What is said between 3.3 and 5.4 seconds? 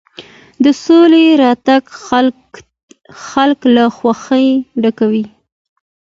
خلک له خوښۍ ډکوي.